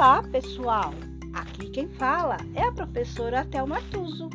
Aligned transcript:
Olá, 0.00 0.22
pessoal! 0.22 0.94
Aqui 1.34 1.68
quem 1.68 1.86
fala 1.86 2.38
é 2.54 2.62
a 2.62 2.72
professora 2.72 3.44
Thelma 3.44 3.82
Tuso. 3.90 4.30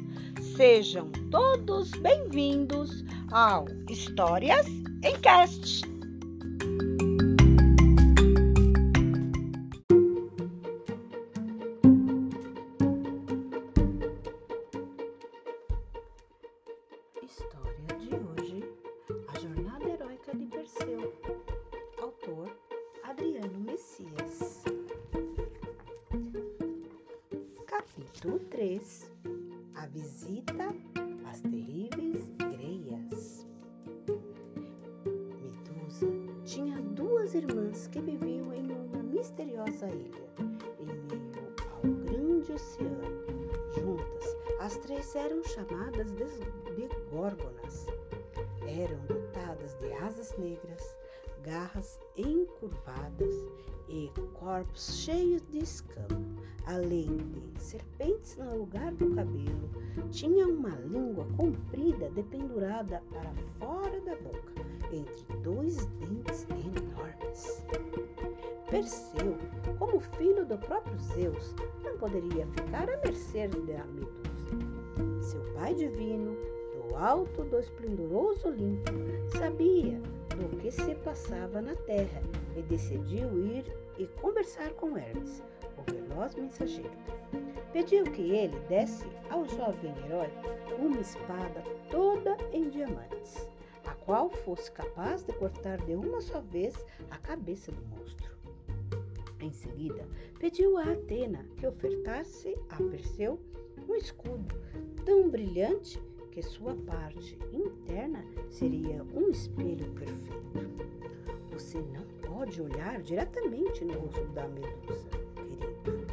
Sejam 0.56 1.10
todos 1.32 1.90
bem-vindos 2.02 3.04
ao 3.32 3.66
Histórias 3.90 4.68
em 5.04 5.20
Cast. 5.24 5.95
Capítulo 28.16 28.40
3 28.50 29.12
A 29.76 29.88
visita 29.88 30.74
às 31.30 31.42
terríveis 31.42 32.26
greias. 32.38 33.46
Medusa 35.42 36.08
tinha 36.46 36.82
duas 36.82 37.36
irmãs 37.36 37.88
que 37.88 38.00
viviam 38.00 38.54
em 38.54 38.72
uma 38.72 39.04
misteriosa 39.04 39.90
ilha, 39.90 40.30
em 40.80 40.86
meio 40.86 41.54
ao 41.74 41.92
grande 42.06 42.54
oceano. 42.54 43.26
Juntas, 43.76 44.38
as 44.62 44.78
três 44.78 45.14
eram 45.14 45.44
chamadas 45.44 46.10
de, 46.14 46.24
de 46.74 46.88
górgonas. 47.12 47.86
Eram 48.66 48.98
dotadas 49.08 49.76
de 49.80 49.92
asas 49.92 50.38
negras, 50.38 50.96
garras 51.44 52.00
encurvadas 52.16 53.36
e 53.90 54.12
corpos 54.34 54.98
cheios 54.98 55.42
de 55.52 55.60
escama. 55.60 56.22
Além 56.66 57.18
de 57.18 57.62
serpentes 57.62 58.38
no 58.38 58.58
lugar 58.58 58.92
do 58.94 59.14
cabelo, 59.14 59.70
tinha 60.10 60.48
uma 60.48 60.70
língua 60.70 61.26
comprida 61.38 62.10
dependurada 62.10 63.04
para 63.12 63.32
fora 63.60 64.02
da 64.02 64.16
boca, 64.16 64.54
entre 64.92 65.38
dois 65.44 65.86
dentes 65.86 66.48
enormes. 66.50 67.64
Perseu, 68.70 69.38
como 69.78 70.00
filho 70.00 70.46
do 70.46 70.58
próprio 70.58 70.98
Zeus, 71.00 71.54
não 71.84 71.98
poderia 71.98 72.48
ficar 72.48 72.90
à 72.90 72.98
mercê 72.98 73.48
da 73.48 73.86
Medusa. 73.86 74.26
Seu 75.22 75.42
pai 75.54 75.76
divino, 75.76 76.36
do 76.90 76.96
alto 76.96 77.44
do 77.44 77.60
esplendoroso 77.60 78.48
Olimpo, 78.48 78.92
sabia 79.38 80.02
do 80.36 80.58
que 80.58 80.72
se 80.72 80.96
passava 80.96 81.62
na 81.62 81.76
terra 81.76 82.22
e 82.56 82.62
decidiu 82.64 83.38
ir 83.46 83.66
e 83.98 84.06
conversar 84.22 84.72
com 84.74 84.98
Hermes, 84.98 85.44
o 85.78 85.92
veloz 85.92 86.36
mensageiro. 86.36 86.92
Pediu 87.72 88.04
que 88.06 88.22
ele 88.22 88.58
desse 88.68 89.06
ao 89.30 89.46
jovem 89.46 89.94
herói 90.06 90.30
uma 90.80 91.00
espada 91.00 91.64
toda 91.90 92.38
em 92.52 92.70
diamantes, 92.70 93.50
a 93.86 93.94
qual 93.94 94.30
fosse 94.30 94.72
capaz 94.72 95.24
de 95.24 95.34
cortar 95.34 95.78
de 95.86 95.96
uma 95.96 96.22
só 96.22 96.42
vez 96.42 96.76
a 97.10 97.18
cabeça 97.18 97.72
do 97.72 97.82
monstro. 97.88 98.36
Em 99.40 99.52
seguida, 99.52 100.08
pediu 100.40 100.78
a 100.78 100.84
Atena 100.84 101.46
que 101.58 101.68
ofertasse 101.68 102.58
a 102.70 102.78
Perseu 102.78 103.40
um 103.88 103.96
escudo 103.96 104.56
tão 105.06 105.30
brilhante 105.30 106.02
que 106.36 106.44
sua 106.44 106.76
parte 106.76 107.40
interna 107.54 108.22
seria 108.50 109.02
um 109.14 109.30
espelho 109.30 109.90
perfeito. 109.94 110.86
Você 111.50 111.78
não 111.78 112.06
pode 112.30 112.62
olhar 112.62 113.02
diretamente 113.02 113.86
no 113.86 113.98
rosto 114.00 114.28
da 114.34 114.46
Medusa, 114.50 115.10
querido. 115.34 116.06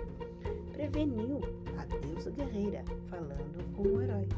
Preveniu 0.72 1.40
a 1.76 1.84
deusa 1.86 2.30
guerreira, 2.30 2.84
falando 3.10 3.74
com 3.74 3.82
o 3.82 4.00
herói. 4.00 4.28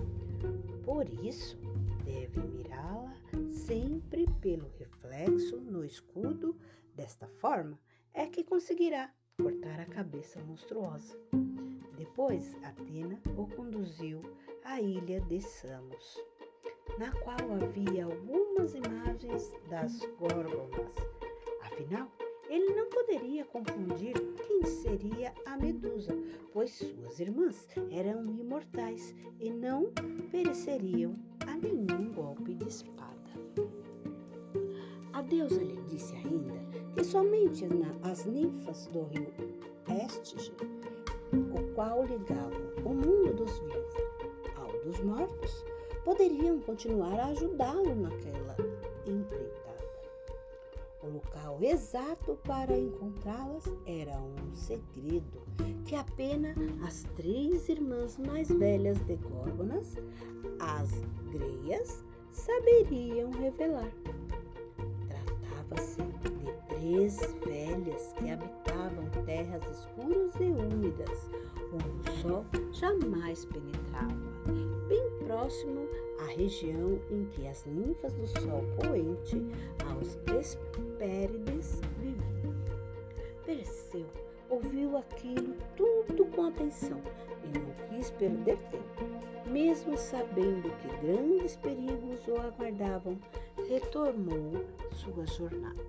Por 0.86 1.06
isso, 1.22 1.58
deve 2.02 2.40
mirá-la 2.40 3.14
sempre 3.52 4.26
pelo 4.40 4.70
reflexo 4.78 5.58
no 5.60 5.84
escudo. 5.84 6.56
Desta 6.94 7.26
forma, 7.26 7.78
é 8.14 8.24
que 8.24 8.42
conseguirá 8.42 9.12
cortar 9.36 9.80
a 9.80 9.86
cabeça 9.86 10.42
monstruosa. 10.44 11.14
Depois, 11.98 12.54
Atena 12.64 13.20
o 13.36 13.46
conduziu 13.48 14.22
à 14.64 14.80
ilha 14.80 15.20
de 15.20 15.40
Samos, 15.42 16.24
na 16.98 17.12
qual 17.20 17.36
havia 17.62 18.06
algumas 18.06 18.74
imagens 18.74 19.52
das 19.68 20.00
górgonas. 20.18 20.94
Afinal, 21.62 22.10
ele 22.48 22.74
não 22.74 22.88
poderia 22.88 23.44
confundir 23.44 24.14
quem 24.46 24.64
seria 24.64 25.34
a 25.44 25.56
Medusa, 25.58 26.16
pois 26.52 26.70
suas 26.72 27.20
irmãs 27.20 27.68
eram 27.90 28.24
imortais 28.38 29.14
e 29.38 29.50
não 29.50 29.92
pereceriam 30.30 31.14
a 31.46 31.54
nenhum 31.56 32.12
golpe 32.12 32.54
de 32.54 32.66
espada. 32.66 33.04
A 35.12 35.22
deusa 35.22 35.62
lhe 35.62 35.76
disse 35.82 36.14
ainda 36.16 36.54
que 36.94 37.04
somente 37.04 37.66
as 38.02 38.24
ninfas 38.24 38.86
do 38.88 39.04
rio 39.04 39.32
Estige, 40.06 40.52
o 41.32 41.74
qual 41.74 42.04
ligava 42.04 42.56
o 42.84 42.94
mundo 42.94 43.34
dos 43.34 43.58
vivos 43.58 44.03
dos 44.84 45.00
mortos, 45.00 45.64
poderiam 46.04 46.60
continuar 46.60 47.18
a 47.18 47.26
ajudá-lo 47.28 47.94
naquela 47.94 48.56
empreitada. 49.06 49.64
O 51.02 51.08
local 51.08 51.58
exato 51.60 52.38
para 52.44 52.78
encontrá-las 52.78 53.64
era 53.86 54.18
um 54.18 54.54
segredo 54.54 55.42
que 55.84 55.94
apenas 55.94 56.56
as 56.86 57.02
três 57.16 57.68
irmãs 57.68 58.18
mais 58.18 58.48
velhas 58.48 58.98
de 59.06 59.16
Górgonas, 59.16 59.96
as 60.60 60.90
Greias, 61.30 62.04
saberiam 62.32 63.30
revelar. 63.32 63.90
Tratava-se 65.08 66.02
de 66.02 66.74
três 66.74 67.16
velhas 67.44 68.12
que 68.14 68.30
habitavam 68.30 69.10
terras 69.24 69.62
escuras 69.70 70.34
e 70.40 70.44
úmidas, 70.44 71.30
onde 71.72 72.10
o 72.10 72.22
sol 72.22 72.44
jamais 72.72 73.44
penetrava, 73.46 74.33
próximo 75.34 75.88
à 76.20 76.26
região 76.26 77.00
em 77.10 77.24
que 77.24 77.44
as 77.48 77.64
ninfas 77.66 78.12
do 78.14 78.26
sol 78.40 78.62
poente 78.76 79.42
aos 79.90 80.16
Hespérides 80.32 81.80
viviam. 81.98 82.54
Perseu 83.44 84.06
ouviu 84.48 84.96
aquilo 84.96 85.56
tudo 85.76 86.24
com 86.26 86.46
atenção 86.46 87.00
e 87.42 87.58
não 87.58 87.88
quis 87.88 88.12
perder 88.12 88.56
tempo. 88.70 89.50
Mesmo 89.50 89.96
sabendo 89.96 90.70
que 90.78 91.04
grandes 91.04 91.56
perigos 91.56 92.28
o 92.28 92.36
aguardavam, 92.36 93.18
retomou 93.68 94.64
sua 94.92 95.26
jornada. 95.26 95.84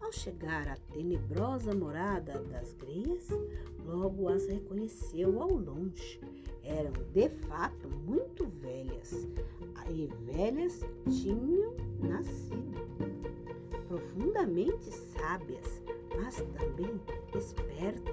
Ao 0.00 0.12
chegar 0.12 0.68
à 0.68 0.76
tenebrosa 0.92 1.74
morada 1.74 2.38
das 2.44 2.74
greias, 2.74 3.28
logo 3.84 4.28
as 4.28 4.46
reconheceu 4.46 5.42
ao 5.42 5.50
longe. 5.50 6.20
Eram 6.78 6.92
de 7.12 7.28
fato 7.46 7.88
muito 8.06 8.46
velhas, 8.62 9.28
e 9.90 10.06
velhas 10.32 10.84
tinham 11.08 11.74
nascido. 12.00 12.80
Profundamente 13.88 14.90
sábias, 14.94 15.82
mas 16.16 16.36
também 16.56 17.00
espertas, 17.34 18.09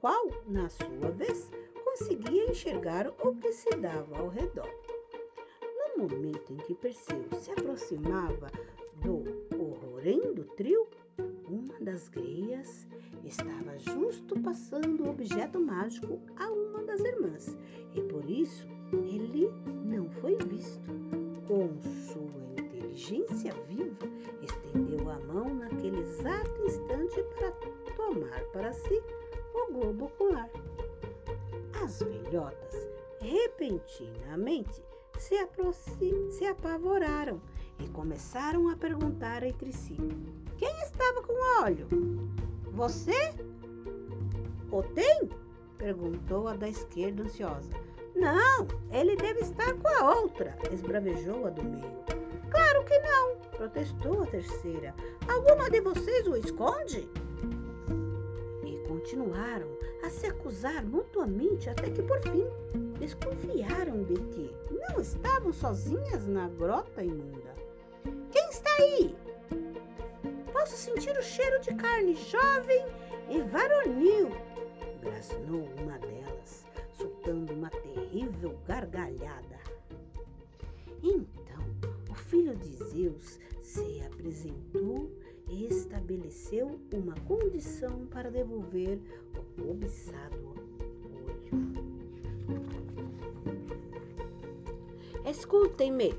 qual, 0.00 0.28
na 0.46 0.68
sua 0.68 1.10
vez, 1.10 1.50
conseguia 1.84 2.50
enxergar 2.50 3.08
o 3.08 3.34
que 3.36 3.52
se 3.52 3.70
dava 3.76 4.18
ao 4.18 4.28
redor. 4.28 4.68
No 5.96 6.08
momento 6.08 6.52
em 6.52 6.56
que 6.58 6.74
Perseu 6.74 7.24
se 7.40 7.50
aproximava 7.52 8.50
do 9.02 9.24
horrorendo 9.58 10.44
trio, 10.56 10.86
uma 11.48 11.78
das 11.80 12.08
greias 12.08 12.86
estava 13.24 13.78
justo 13.78 14.38
passando 14.40 15.04
o 15.04 15.10
objeto 15.10 15.58
mágico 15.58 16.20
a 16.36 16.50
uma 16.50 16.82
das 16.82 17.00
irmãs 17.00 17.56
e 17.94 18.00
por 18.02 18.28
isso 18.28 18.66
ele 18.92 19.48
não 19.84 20.10
foi 20.10 20.36
visto. 20.36 20.94
Com 21.48 21.80
sua 21.80 22.62
inteligência 22.62 23.52
viva, 23.68 24.06
estendeu 24.42 25.08
a 25.08 25.18
mão 25.20 25.54
naquele 25.54 26.00
exato 26.00 26.62
instante 26.62 27.22
para 27.38 27.52
tomar 27.96 28.40
para 28.52 28.72
si 28.72 29.02
o 29.68 29.72
globo 29.72 30.06
ocular. 30.06 30.50
As 31.82 32.00
velhotas 32.00 32.88
repentinamente 33.20 34.82
se, 35.18 35.36
se 36.30 36.46
apavoraram 36.46 37.40
e 37.78 37.88
começaram 37.88 38.68
a 38.68 38.76
perguntar 38.76 39.42
entre 39.42 39.72
si: 39.72 39.96
Quem 40.56 40.72
estava 40.82 41.22
com 41.22 41.62
óleo? 41.62 41.88
Você? 42.72 43.34
O 44.70 44.82
tem? 44.82 45.30
perguntou 45.78 46.48
a 46.48 46.56
da 46.56 46.68
esquerda 46.68 47.22
ansiosa. 47.22 47.70
Não, 48.14 48.66
ele 48.90 49.14
deve 49.16 49.40
estar 49.40 49.74
com 49.74 49.88
a 49.88 50.20
outra, 50.20 50.56
esbravejou 50.72 51.46
a 51.46 51.50
do 51.50 51.62
meio. 51.62 52.04
Claro 52.50 52.84
que 52.84 52.98
não, 53.00 53.36
protestou 53.56 54.22
a 54.22 54.26
terceira. 54.26 54.94
Alguma 55.28 55.68
de 55.68 55.80
vocês 55.82 56.26
o 56.26 56.36
esconde? 56.36 57.08
Continuaram 59.06 59.68
a 60.02 60.10
se 60.10 60.26
acusar 60.26 60.84
mutuamente 60.84 61.70
até 61.70 61.88
que 61.88 62.02
por 62.02 62.20
fim 62.22 62.44
desconfiaram 62.98 64.02
de 64.02 64.14
que 64.14 64.52
não 64.72 65.00
estavam 65.00 65.52
sozinhas 65.52 66.26
na 66.26 66.48
grota 66.48 67.04
imunda. 67.04 67.54
Quem 68.32 68.48
está 68.48 68.68
aí? 68.80 69.16
Posso 70.52 70.76
sentir 70.76 71.16
o 71.16 71.22
cheiro 71.22 71.60
de 71.60 71.72
carne 71.76 72.16
jovem 72.16 72.84
e 73.30 73.40
varonil, 73.42 74.30
grasnou 75.00 75.68
uma 75.80 76.00
delas, 76.00 76.66
soltando 76.98 77.52
uma 77.52 77.70
terrível 77.70 78.58
gargalhada. 78.66 79.60
Então 81.00 81.64
o 82.10 82.14
filho 82.16 82.56
de 82.56 82.72
Zeus 82.72 83.38
se 83.62 84.02
apresentou 84.04 84.65
estabeleceu 86.06 86.78
uma 86.94 87.14
condição 87.26 88.06
para 88.06 88.30
devolver 88.30 89.00
o 89.36 89.60
cobiçado 89.60 90.36
olho. 90.54 90.66
Escutem-me, 95.28 96.14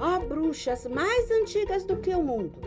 ó 0.00 0.20
bruxas 0.20 0.86
mais 0.86 1.30
antigas 1.30 1.84
do 1.84 1.98
que 1.98 2.14
o 2.14 2.22
mundo. 2.22 2.58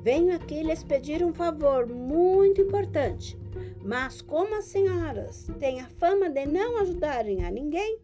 Venho 0.00 0.34
aqui 0.34 0.62
lhes 0.62 0.82
pedir 0.82 1.22
um 1.22 1.34
favor 1.34 1.86
muito 1.86 2.62
importante, 2.62 3.36
mas 3.84 4.22
como 4.22 4.54
as 4.54 4.64
senhoras 4.64 5.46
têm 5.58 5.82
a 5.82 5.88
fama 5.88 6.30
de 6.30 6.46
não 6.46 6.78
ajudarem 6.78 7.44
a 7.44 7.50
ninguém, 7.50 7.98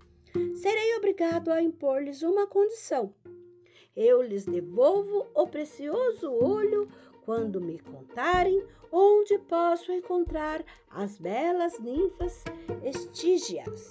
serei 0.55 0.95
obrigado 0.97 1.51
a 1.51 1.63
impor-lhes 1.63 2.23
uma 2.23 2.47
condição. 2.47 3.15
Eu 3.97 4.21
lhes 4.21 4.45
devolvo 4.45 5.27
o 5.35 5.47
precioso 5.47 6.31
olho 6.33 6.89
quando 7.25 7.61
me 7.61 7.79
contarem 7.79 8.65
onde 8.91 9.39
posso 9.39 9.91
encontrar 9.93 10.65
as 10.91 11.19
belas 11.19 11.79
ninfas 11.79 12.45
estígias 12.85 13.89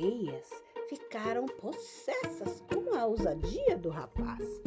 sereias 0.00 0.48
ficaram 0.88 1.46
possessas 1.46 2.64
com 2.72 2.96
a 2.96 3.06
ousadia 3.06 3.76
do 3.76 3.90
rapaz. 3.90 4.62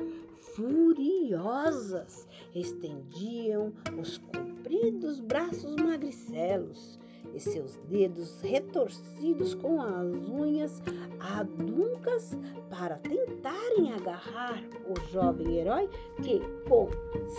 Furiosas, 0.56 2.28
estendiam 2.54 3.74
os 4.00 4.20
compridos 4.20 5.20
braços 5.20 5.76
magricelos 5.76 7.00
e 7.34 7.40
seus 7.40 7.76
dedos 7.90 8.40
retorcidos 8.42 9.56
com 9.56 9.82
as 9.82 10.30
unhas 10.30 10.82
aduncas 11.20 12.38
para 12.70 12.98
tentarem 12.98 13.94
agarrar 13.94 14.62
o 14.86 15.00
jovem 15.12 15.58
herói 15.58 15.90
que, 16.22 16.40
com 16.68 16.90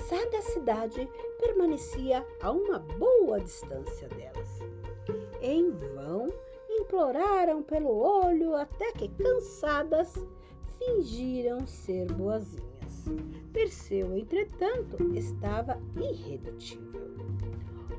sagacidade, 0.08 1.08
permanecia 1.40 2.26
a 2.40 2.50
uma 2.50 2.78
boa 2.78 3.40
distância 3.40 4.08
delas. 4.08 4.48
Em 5.40 5.70
vão, 5.70 6.32
imploraram 6.68 7.62
pelo 7.62 7.96
olho 7.96 8.54
até 8.54 8.92
que, 8.92 9.08
cansadas, 9.08 10.14
fingiram 10.78 11.66
ser 11.66 12.10
boazinhas. 12.12 12.64
Perseu, 13.52 14.16
entretanto, 14.16 14.96
estava 15.14 15.78
irredutível. 15.96 17.13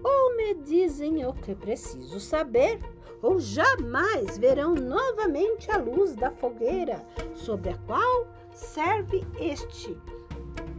Ou 0.07 0.35
me 0.37 0.53
dizem 0.53 1.25
o 1.25 1.33
que 1.33 1.55
preciso 1.55 2.19
saber, 2.19 2.79
ou 3.23 3.39
jamais 3.39 4.37
verão 4.37 4.75
novamente 4.75 5.71
a 5.71 5.77
luz 5.77 6.15
da 6.15 6.29
fogueira 6.29 7.03
sobre 7.33 7.71
a 7.71 7.77
qual 7.87 8.27
serve 8.53 9.25
este 9.39 9.97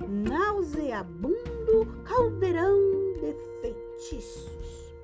nauseabundo 0.09 1.87
caldeirão 2.05 2.79
de 3.15 3.35
feitiço. 3.61 4.95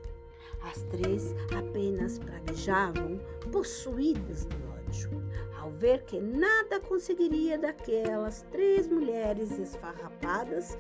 As 0.63 0.83
três 0.83 1.35
apenas 1.59 2.21
praguejavam, 2.21 3.19
possuídas 3.51 4.47
de 4.47 4.57
ódio, 4.69 5.21
ao 5.59 5.73
ver 5.73 6.05
que 6.05 6.21
nada 6.21 6.79
conseguiria 6.79 7.59
daquelas 7.59 8.43
três 8.53 8.87
mulheres 8.87 9.59
esfarrapadas, 9.59 10.79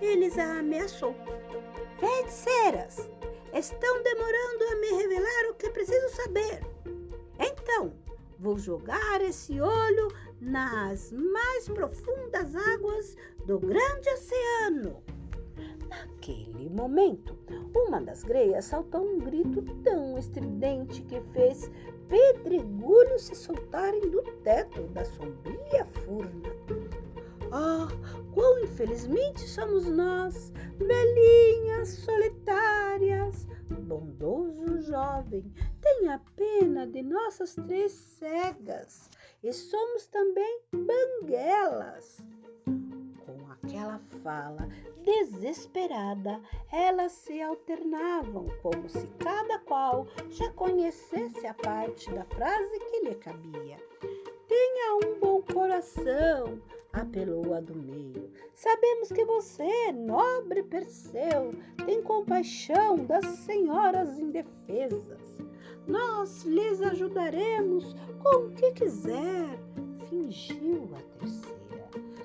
eles 0.00 0.38
a 0.38 0.60
ameaçou. 0.60 1.14
Feiticeiras, 1.98 3.08
estão 3.52 4.02
demorando 4.02 4.64
a 4.70 4.76
me 4.76 5.02
revelar 5.02 5.50
o 5.50 5.54
que 5.54 5.68
preciso 5.70 6.08
saber. 6.10 6.60
Então, 7.40 7.92
vou 8.38 8.56
jogar 8.56 9.20
esse 9.20 9.60
olho 9.60 10.08
nas 10.40 11.10
mais 11.10 11.68
profundas 11.68 12.54
águas 12.54 13.16
do 13.46 13.58
grande 13.58 14.08
oceano. 14.10 15.02
Naquele 15.88 16.70
momento, 16.70 17.36
uma 17.74 18.00
das 18.00 18.22
greias 18.22 18.66
saltou 18.66 19.02
um 19.02 19.18
grito 19.18 19.62
tão 19.82 20.16
estridente 20.18 21.02
que 21.02 21.20
fez 21.32 21.68
pedregulhos 22.08 23.22
se 23.22 23.34
soltarem 23.34 24.08
do 24.08 24.22
teto 24.44 24.82
da 24.88 25.04
sombria 25.04 25.84
furna. 26.04 26.48
Ah, 27.52 27.88
quão 28.34 28.58
infelizmente 28.60 29.40
somos 29.48 29.86
nós, 29.86 30.52
velhinhas 30.76 31.88
solitárias! 31.88 33.46
Bondoso 33.70 34.82
jovem, 34.82 35.50
tenha 35.80 36.20
pena 36.36 36.86
de 36.86 37.02
nossas 37.02 37.54
três 37.54 37.92
cegas, 37.92 39.08
e 39.42 39.52
somos 39.52 40.06
também 40.08 40.60
banguelas. 40.72 42.22
Com 43.24 43.50
aquela 43.50 43.98
fala, 44.22 44.68
desesperada, 45.02 46.40
elas 46.70 47.12
se 47.12 47.40
alternavam, 47.40 48.46
como 48.62 48.88
se 48.88 49.06
cada 49.18 49.58
qual 49.60 50.06
já 50.28 50.50
conhecesse 50.52 51.46
a 51.46 51.54
parte 51.54 52.10
da 52.10 52.24
frase 52.24 52.80
que 52.80 53.00
lhe 53.00 53.14
cabia. 53.14 53.78
Tenha 54.46 54.96
um 54.96 55.18
bom 55.18 55.42
coração, 55.42 56.60
apelou 56.92 57.54
a 57.54 57.60
do 57.60 57.74
meio. 57.74 58.30
Sabemos 58.54 59.08
que 59.08 59.24
você, 59.24 59.92
nobre 59.92 60.62
Perseu, 60.62 61.54
tem 61.84 62.02
compaixão 62.02 63.04
das 63.04 63.24
senhoras 63.26 64.18
indefesas. 64.18 65.20
Nós 65.86 66.44
lhes 66.44 66.82
ajudaremos 66.82 67.94
com 68.22 68.46
o 68.46 68.50
que 68.52 68.72
quiser, 68.72 69.58
fingiu 70.08 70.90
a 70.94 71.18
terceira. 71.18 71.58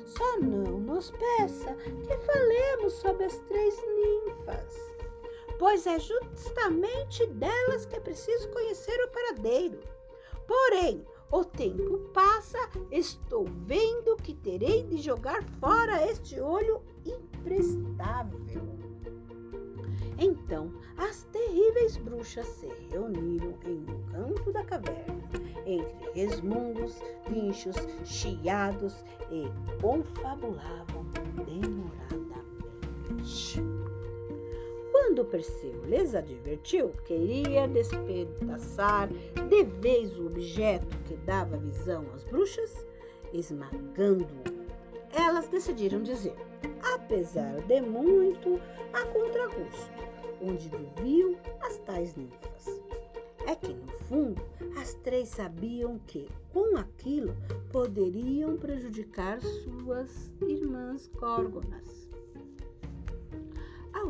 Só 0.06 0.40
não 0.40 0.80
nos 0.80 1.12
peça 1.12 1.74
que 2.06 2.18
falemos 2.26 2.94
sobre 2.94 3.26
as 3.26 3.38
três 3.40 3.76
ninfas, 3.96 4.94
pois 5.58 5.88
é 5.88 5.98
justamente 6.00 7.26
delas 7.28 7.86
que 7.86 7.96
é 7.96 8.00
preciso 8.00 8.50
conhecer 8.50 9.00
o 9.06 9.10
paradeiro. 9.10 9.80
Porém, 10.46 11.06
o 11.34 11.44
tempo 11.44 11.98
passa, 12.14 12.60
estou 12.92 13.46
vendo 13.66 14.16
que 14.18 14.36
terei 14.36 14.84
de 14.84 14.98
jogar 14.98 15.42
fora 15.60 16.08
este 16.08 16.40
olho 16.40 16.80
imprestável. 17.04 18.62
Então 20.20 20.72
as 20.96 21.24
terríveis 21.32 21.98
bruxas 21.98 22.46
se 22.46 22.68
reuniram 22.92 23.56
em 23.66 23.80
um 23.80 24.04
canto 24.12 24.52
da 24.52 24.64
caverna, 24.64 25.24
entre 25.66 26.12
resmungos, 26.14 27.02
guinchos, 27.28 27.78
chiados 28.06 29.04
e 29.32 29.46
confabulavam 29.82 31.04
demoradamente. 31.48 33.73
Quando 35.14 35.26
Perseu 35.26 35.80
lhes 35.86 36.16
advertiu 36.16 36.90
que 37.06 37.14
iria 37.14 37.68
despedaçar 37.68 39.08
de 39.48 39.64
vez 39.64 40.18
o 40.18 40.26
objeto 40.26 40.98
que 41.06 41.16
dava 41.18 41.56
visão 41.56 42.04
às 42.16 42.24
bruxas, 42.24 42.84
esmagando-o, 43.32 44.44
elas 45.16 45.48
decidiram 45.50 46.02
dizer: 46.02 46.36
apesar 46.96 47.62
de 47.68 47.80
muito 47.80 48.60
a 48.92 49.06
contragosto, 49.06 49.94
onde 50.42 50.68
viviam 50.70 51.36
as 51.62 51.78
tais 51.78 52.16
ninfas. 52.16 52.82
É 53.46 53.54
que, 53.54 53.72
no 53.72 53.92
fundo, 54.08 54.42
as 54.82 54.96
três 54.96 55.30
sabiam 55.30 56.00
que, 56.08 56.28
com 56.52 56.76
aquilo, 56.76 57.36
poderiam 57.72 58.58
prejudicar 58.58 59.40
suas 59.42 60.32
irmãs 60.42 61.08
córgonas. 61.20 62.03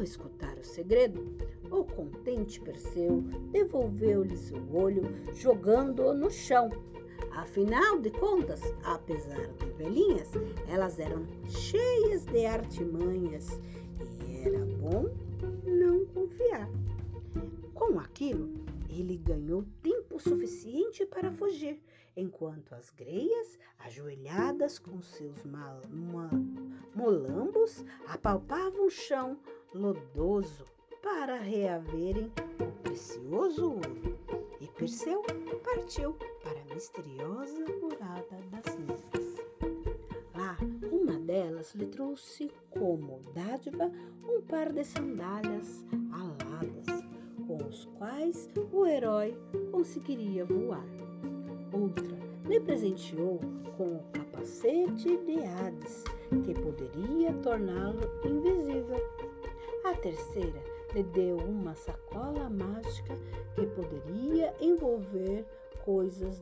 Escutar 0.03 0.57
o 0.57 0.63
segredo, 0.63 1.35
o 1.71 1.83
contente 1.83 2.59
Perseu 2.59 3.21
devolveu-lhes 3.51 4.51
o 4.51 4.75
olho, 4.75 5.03
jogando-o 5.33 6.13
no 6.13 6.29
chão, 6.29 6.69
Afinal 7.35 7.99
de 7.99 8.11
contas, 8.11 8.61
apesar 8.83 9.47
de 9.53 9.65
velhinhas, 9.71 10.31
elas 10.67 10.99
eram 10.99 11.25
cheias 11.49 12.25
de 12.25 12.45
artimanhas 12.45 13.59
e 14.27 14.37
era 14.37 14.63
bom 14.65 15.09
não 15.65 16.05
confiar. 16.05 16.69
Com 17.73 17.99
aquilo, 17.99 18.53
ele 18.87 19.17
ganhou 19.17 19.65
tempo 19.81 20.19
suficiente 20.19 21.07
para 21.07 21.31
fugir, 21.31 21.81
enquanto 22.15 22.73
as 22.75 22.91
greias, 22.91 23.57
ajoelhadas 23.79 24.77
com 24.77 25.01
seus 25.01 25.43
molambos, 26.93 27.83
apalpavam 28.05 28.85
o 28.85 28.91
chão 28.91 29.39
lodoso 29.73 30.65
para 31.01 31.37
reaverem 31.37 32.31
o 32.59 32.71
precioso 32.83 33.71
ouro. 33.71 34.17
E 34.61 34.67
Perseu 34.67 35.21
partiu 35.63 36.13
para 36.41 36.59
a 36.59 36.73
misteriosa 36.73 37.65
morada 37.81 38.37
das 38.51 38.77
ninfas. 38.77 39.35
Lá, 40.35 40.57
uma 40.91 41.19
delas 41.19 41.73
lhe 41.75 41.85
trouxe 41.87 42.51
como 42.69 43.21
dádiva 43.33 43.91
um 44.23 44.41
par 44.41 44.71
de 44.71 44.83
sandálias 44.83 45.85
aladas, 46.11 47.03
com 47.47 47.57
os 47.67 47.85
quais 47.97 48.49
o 48.71 48.85
herói 48.85 49.37
conseguiria 49.71 50.45
voar. 50.45 50.85
Outra 51.73 52.17
lhe 52.47 52.59
presenteou 52.59 53.39
com 53.77 53.97
o 53.97 54.03
capacete 54.13 55.17
de 55.17 55.39
Hades, 55.39 56.03
que 56.45 56.53
poderia 56.53 57.33
torná-lo 57.41 58.01
invisível. 58.25 58.97
A 59.93 59.95
terceira 59.97 60.59
lhe 60.95 61.03
deu 61.03 61.37
uma 61.37 61.75
sacola 61.75 62.49
mágica 62.49 63.15
que 63.53 63.63
poderia 63.67 64.51
envolver 64.59 65.45
coisas 65.85 66.41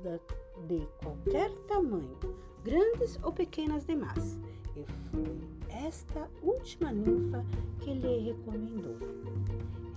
de 0.68 0.88
qualquer 1.04 1.52
tamanho, 1.68 2.18
grandes 2.64 3.20
ou 3.22 3.34
pequenas 3.34 3.86
demais. 3.86 4.40
E 4.78 4.86
foi 5.10 5.38
esta 5.86 6.30
última 6.42 6.94
ninfa 6.94 7.46
que 7.82 7.94
lhe 7.94 8.32
recomendou. 8.32 8.96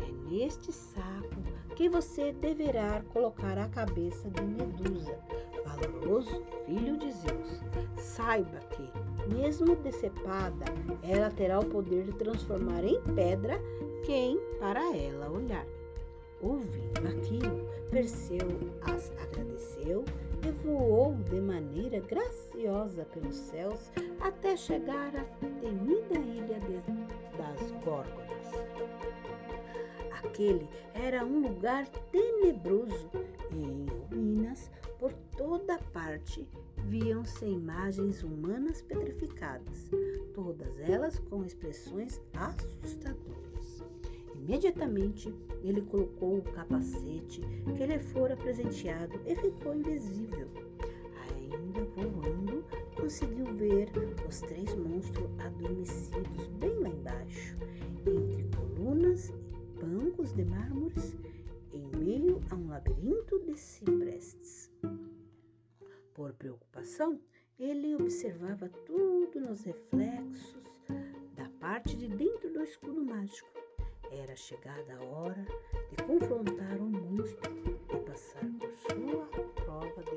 É 0.00 0.30
neste 0.30 0.72
saco 0.72 1.40
que 1.76 1.88
você 1.88 2.32
deverá 2.32 3.02
colocar 3.12 3.56
a 3.56 3.68
cabeça 3.68 4.28
de 4.30 4.42
Medusa, 4.42 5.16
valoroso 5.74 6.42
filho 6.66 6.96
de 6.96 7.12
Zeus. 7.12 7.60
Saiba 7.96 8.60
que, 8.70 8.90
mesmo 9.34 9.76
decepada, 9.76 10.64
ela 11.02 11.30
terá 11.30 11.60
o 11.60 11.64
poder 11.64 12.04
de 12.04 12.12
transformar 12.12 12.84
em 12.84 13.00
pedra 13.14 13.60
quem 14.04 14.38
para 14.58 14.96
ela 14.96 15.30
olhar. 15.30 15.66
Ouvindo 16.40 17.08
aquilo, 17.08 17.64
Perseu 17.90 18.48
as 18.82 19.12
agradeceu 19.22 20.04
e 20.46 20.50
voou 20.66 21.14
de 21.30 21.40
maneira 21.40 22.00
graciosa 22.00 23.04
pelos 23.14 23.36
céus 23.36 23.92
até 24.20 24.56
chegar 24.56 25.14
à 25.14 25.24
temida 25.60 26.18
ilha 26.18 26.58
de, 26.60 26.82
das 27.38 27.70
Górgonas. 27.84 28.50
Aquele 30.24 30.68
era 30.92 31.24
um 31.24 31.40
lugar 31.40 31.86
tenebroso 32.10 33.10
e 33.52 33.56
em 33.56 33.86
ruínas 34.10 34.70
por 35.04 35.12
toda 35.36 35.76
parte 35.92 36.48
viam-se 36.86 37.44
imagens 37.44 38.22
humanas 38.22 38.80
petrificadas, 38.80 39.90
todas 40.32 40.80
elas 40.80 41.18
com 41.28 41.44
expressões 41.44 42.22
assustadoras. 42.32 43.84
Imediatamente 44.34 45.30
ele 45.62 45.82
colocou 45.82 46.38
o 46.38 46.42
capacete 46.42 47.42
que 47.76 47.84
lhe 47.84 47.98
fora 47.98 48.34
presenteado 48.34 49.20
e 49.26 49.36
ficou 49.36 49.74
invisível. 49.74 50.48
Ainda 51.28 51.84
voando, 51.84 52.64
conseguiu 52.96 53.44
ver 53.56 53.90
os 54.26 54.40
três 54.40 54.74
monstros 54.74 55.28
adormecidos 55.38 56.48
bem 56.58 56.78
lá 56.78 56.88
embaixo, 56.88 57.58
entre 58.06 58.56
colunas 58.56 59.28
e 59.28 59.84
bancos 59.84 60.32
de 60.32 60.46
mármores, 60.46 61.14
a 62.50 62.54
um 62.54 62.68
labirinto 62.68 63.40
de 63.40 63.56
ciprestes. 63.56 64.70
Por 66.14 66.32
preocupação, 66.34 67.20
ele 67.58 67.94
observava 67.94 68.68
tudo 68.86 69.40
nos 69.40 69.64
reflexos 69.64 70.62
da 71.34 71.48
parte 71.60 71.96
de 71.96 72.08
dentro 72.08 72.52
do 72.52 72.62
escudo 72.62 73.04
mágico 73.04 73.48
era 74.10 74.36
chegada 74.36 74.94
a 74.94 75.04
hora 75.04 75.44
de 75.90 76.04
confrontar 76.04 76.76
o 76.78 76.84
monstro 76.84 77.52
e 77.92 77.96
passar 78.08 78.46
por 78.58 78.70
sua 78.70 79.26
prova 79.54 80.02
de 80.04 80.16